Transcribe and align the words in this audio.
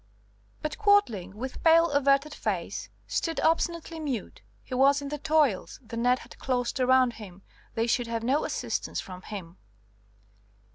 But 0.63 0.79
Quadling, 0.79 1.35
with 1.35 1.63
pale, 1.63 1.91
averted 1.91 2.33
face, 2.33 2.89
stood 3.05 3.39
obstinately 3.41 3.99
mute. 3.99 4.41
He 4.63 4.73
was 4.73 4.99
in 4.99 5.09
the 5.09 5.19
toils, 5.19 5.79
the 5.85 5.95
net 5.95 6.17
had 6.17 6.39
closed 6.39 6.79
round 6.79 7.13
him, 7.13 7.43
they 7.75 7.85
should 7.85 8.07
have 8.07 8.23
no 8.23 8.43
assistance 8.43 8.99
from 8.99 9.21
him. 9.21 9.57